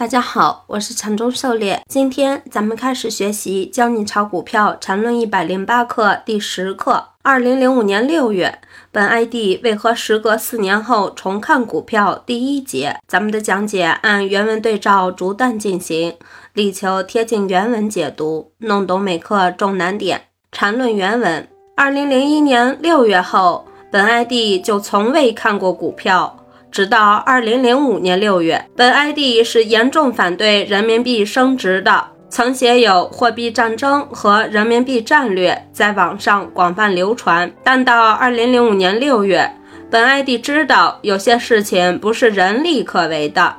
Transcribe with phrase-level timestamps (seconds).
[0.00, 1.82] 大家好，我是禅中狩猎。
[1.86, 7.08] 今天咱们开始学习《教你炒股票禅论一百零八课》第十课。
[7.20, 8.60] 二零零五年六月，
[8.90, 12.14] 本 ID 为何时隔四年后重看股票？
[12.24, 16.16] 第一节，咱们的讲解按原文对照逐段进行，
[16.54, 20.22] 力求贴近原文解读，弄懂每课重难点。
[20.50, 21.46] 禅论原文：
[21.76, 26.38] 二零零一年六月后，本 ID 就从未看过股票。
[26.70, 37.52] 直到二零零五年六月，本 ID 是严重反对人民币升值的，曾写有《货币战争和人民币战略》在网上广泛流传。
[37.64, 39.50] 但到二零零五年六月，
[39.90, 43.56] 本 ID 知道有些事情不是人力可为的，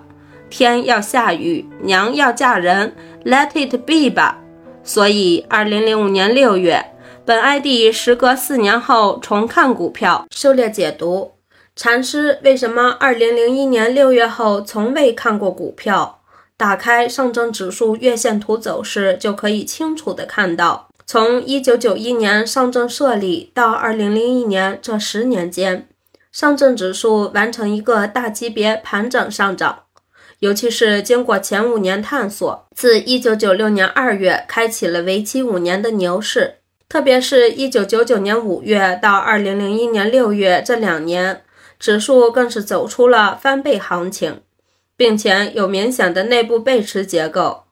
[0.49, 4.37] 天要下雨，娘要嫁人，Let it be 吧。
[4.83, 6.83] 所以二零零五年六月，
[7.25, 11.33] 本 ID 时隔四年后重看股票，狩猎解读。
[11.83, 16.21] 禅师为什么二零零一年六月后从未看过股票？
[16.55, 25.87] 打开上证指数月线图走势，就可以清楚的看到，从一九九一年上证设立到二零零一年这十年间，
[26.31, 29.79] 上证指数完成一个大级别盘整上涨。
[30.37, 41.41] 尤其是经过前五年探索，自一九九六年二月开启了为期五年的牛市，特别是一九九九年五月到二零零一年六月这两年。
[41.81, 44.41] 指数更是走出了翻倍行情，
[44.95, 47.63] 并且有明显的内部背驰结构。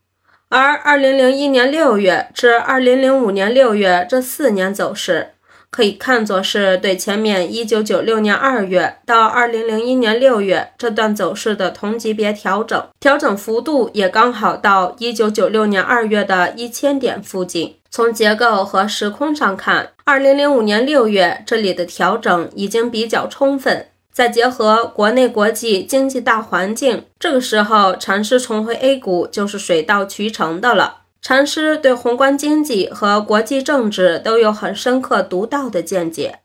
[0.50, 5.34] 而二零零一年六月至二零零五年六月这四年走势，
[5.70, 17.76] 可以看作是对前面一九九六年二月到二零零一年六月这段走势的同级别调整，调整幅度也刚好到一九九六年二月的一千点附近。
[17.92, 23.86] 从结构和时空上看，二零零五年六月这里的调整已经比较充分。
[24.20, 31.04] 再结合国内国际经济大环境，这个时候禅师重回 A 股就是水到渠成的了。
[31.22, 36.40] 禅师对宏观经济和国际政治都有很深刻独到的见解，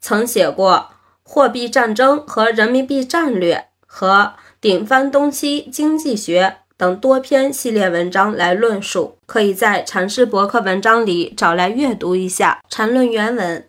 [0.00, 0.90] 曾写过
[1.24, 12.60] 《货币战争和人民币战略》和《顶翻东西经济学》等多篇系列文章来论述，可以在禅师博客文章里找来阅读一下。
[12.70, 13.66] 禅论原文，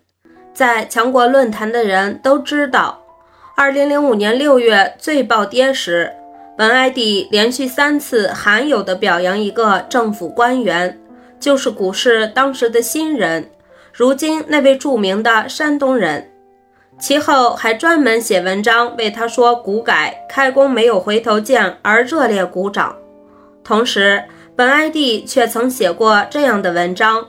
[0.54, 3.06] 在强国论坛的人都知道。
[3.58, 6.12] 二零零五年六月最暴跌时，
[6.56, 10.96] 本 ID 连续三次罕有的表扬一个政府官员，
[11.40, 13.50] 就是股市当时的新人，
[13.92, 16.30] 如今那位著名的山东人。
[17.00, 22.94] 其后还专门写文章为他说股改开工没有回头箭而热烈鼓掌。
[23.64, 24.22] 同时，
[24.54, 27.26] 本 ID 却曾写过这样的文章：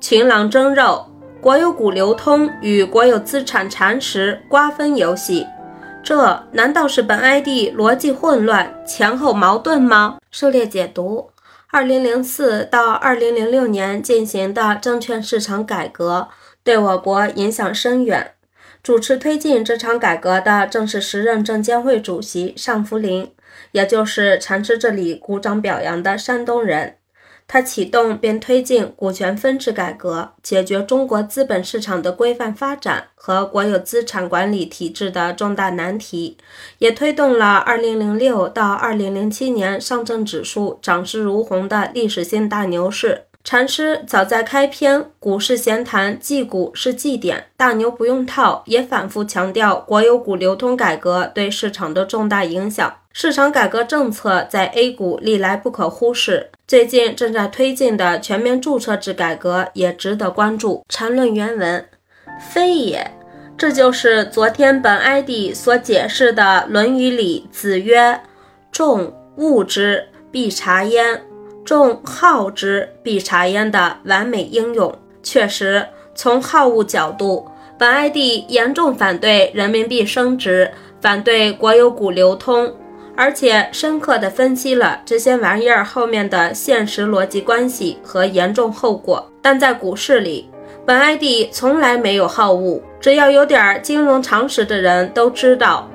[0.00, 1.04] 群狼争肉，
[1.38, 5.46] 国有股流通与国有资产蚕食瓜分游戏。
[6.06, 10.18] 这难道是本 ID 逻辑混乱、前后矛盾吗？
[10.30, 11.32] 狩猎解读：
[11.72, 16.28] 二零零四到二零零六年进行的证券市场改革
[16.62, 18.34] 对我国影响深远。
[18.84, 23.32] 主持推进这场改革的正是时任证监会主席尚福林，
[23.72, 26.98] 也就是禅师这里鼓掌表扬的山东人。
[27.48, 36.36] 他启动并推进股权分置改革，解决中国资本市场的规范发展和国有资产管理体制的重大难题，
[36.78, 43.22] 也推动了2006到2007年上证指数涨势如虹的历史性大牛市。
[43.44, 52.92] 禅师早在开篇《股市闲谈》绩股是绩点，大牛不用套，也反复强调国有股流通改革对市场的重大影响。
[53.18, 60.84] 市场改革政策在 A 股历来不可忽视，最近正在推进的全面注册制改革也值得关注。
[60.90, 61.88] 禅论原文：
[62.52, 63.10] 非也，
[63.56, 68.20] 这就是昨天本 ID 所解释的《论语》里子曰
[68.70, 71.22] ：“众恶之，必察焉。”
[71.64, 74.94] 众好之，必察焉的完美应用。
[75.22, 82.76] 确实，从好恶角度，本 ID 严重反对人民币升值，反对国有股流通，
[83.16, 89.28] 而且深刻地分析了这些玩意儿后面的现实逻辑关系和严重后果。
[89.40, 90.50] 但在股市里，
[90.84, 95.90] 本 ID 从来没有好恶，只要有点金融常识的人都知道。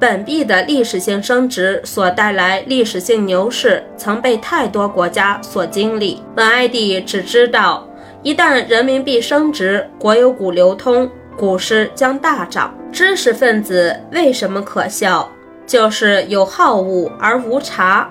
[0.00, 6.20] 本币的历史性升值所带来历史性牛市，曾被太多国家所经历。
[6.34, 7.88] 本 ID 只知道，
[8.22, 11.08] 一旦人民币升值，国有股流通，
[11.38, 12.74] 股市将大涨。
[12.90, 15.30] 知识分子为什么可笑？
[15.66, 18.10] 就是有好恶而无察，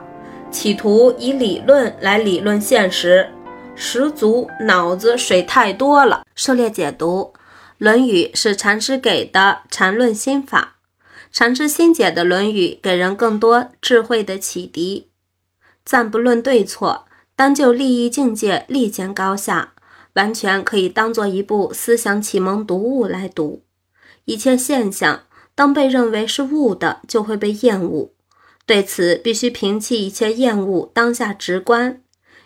[0.52, 3.30] 企图以理论来理论现实，
[3.76, 6.26] 十足脑子水太多了。
[6.36, 7.34] 狩猎解读，
[7.78, 10.78] 《论语》是禅师给的禅论心法。
[11.32, 15.10] 禅师新解的《论语》给人更多智慧的启迪。
[15.86, 19.74] 暂不论对错，单就利益境界立见高下，
[20.14, 23.64] 完全可以当做一部思想启蒙读物来读。
[24.26, 25.24] 一切现象
[25.56, 28.12] 当被认为是物的，就会被厌恶。
[28.66, 32.02] 对此，必须摒弃一切厌恶，当下直观。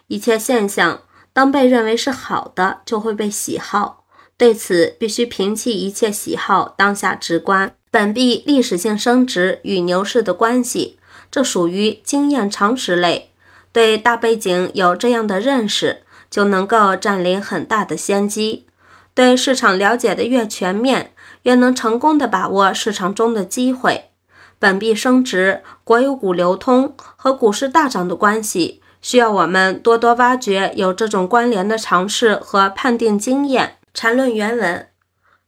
[0.08, 4.06] 一切现象当被认为是好的，就会被喜好。
[4.36, 7.74] 对此，必须摒弃一切喜好，当下直观。
[7.90, 11.00] 本币历史性升值与牛市的关系，
[11.32, 13.32] 这属于经验常识类。
[13.72, 18.66] 对大背景有这样的认识，就能够占领很大的先机。
[19.14, 21.14] 对市场了解的越全面，
[21.44, 24.12] 越能成功的把握市场中的机会。
[24.60, 33.78] 本币升值、国有股流通和股市大涨的关系，需要我们多多挖掘有这种关联的尝试和判定经验。
[33.94, 34.88] 缠论原文：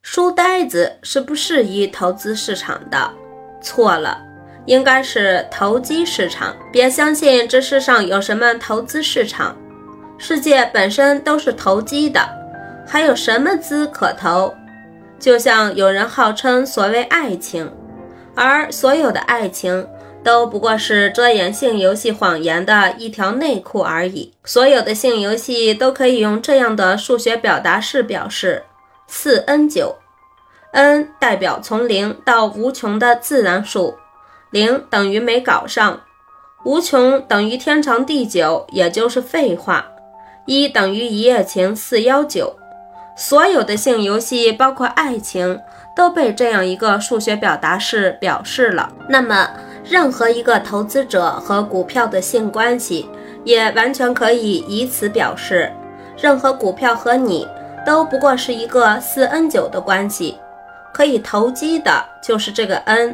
[0.01, 3.11] 书呆子是不适宜投资市场的。
[3.61, 4.21] 错了，
[4.65, 6.55] 应该是投机市场。
[6.71, 9.57] 别相信这世上有什么投资市场，
[10.17, 12.29] 世界本身都是投机的，
[12.87, 14.53] 还有什么资可投？
[15.19, 17.71] 就像有人号称所谓爱情。
[18.35, 19.87] 而所有的爱情
[20.23, 24.33] 都不过是遮掩性游戏谎言的一条内裤而已。
[24.45, 28.63] 所有的性游戏都可以用这样的数学表达式表示：
[29.07, 29.95] 四 n 九
[30.71, 33.95] ，n 代表从零到无穷的自然数，
[34.51, 36.01] 零等于没搞上，
[36.63, 39.85] 无穷等于天长地久，也就是废话，
[40.45, 42.58] 一等于一夜情四幺九。
[43.21, 45.59] 所有的性游戏，包括爱情。
[45.95, 48.89] 都被这样一个数学表达式表示了。
[49.09, 49.49] 那么，
[49.83, 53.09] 任何一个投资者和股票的性关系，
[53.43, 55.69] 也完全可以以此表示。
[56.17, 57.45] 任何股票和你
[57.85, 60.37] 都不过是一个四 n 九的关系，
[60.93, 63.13] 可以投机的就是这个 n。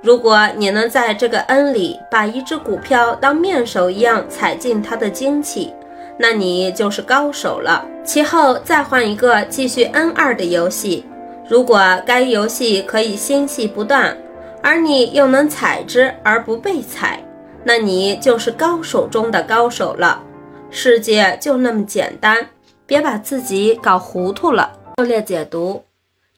[0.00, 5.74] 如果你能在这个 n 里把一只股票当面手一样踩进它的精气，
[6.22, 7.84] 那你就是高手了。
[8.04, 11.04] 其后再换一个继续 n 二的游戏。
[11.48, 14.16] 如果该游戏可以心系不断，
[14.62, 17.20] 而你又能踩之而不被踩，
[17.64, 20.22] 那你就是高手中的高手了。
[20.70, 22.50] 世界就那么简单，
[22.86, 24.78] 别把自己搞糊涂了。
[24.98, 25.82] 狩猎解读：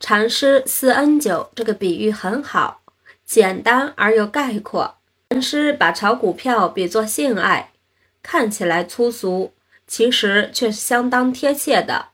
[0.00, 2.80] 禅师四 n 九这个比喻很好，
[3.26, 4.94] 简单而又概括。
[5.28, 7.72] 禅师把炒股票比作性爱，
[8.22, 9.52] 看起来粗俗，
[9.86, 12.06] 其实却是相当贴切的。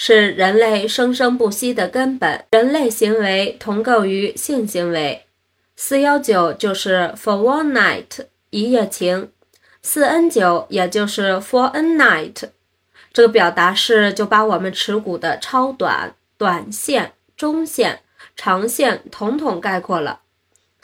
[0.00, 2.44] 是人类生生不息的根本。
[2.52, 5.24] 人类行为同构于性行为。
[5.74, 9.30] 四幺九就是 for one night 一夜情，
[9.82, 12.50] 四 n 九也就是 for a night。
[13.12, 18.00] 这个表达式就把我们持股的超短、短线、中线、
[18.36, 20.20] 长线统统概括了。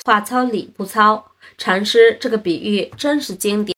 [0.04, 3.72] 话糙理不糙，禅师这个比喻真是经典。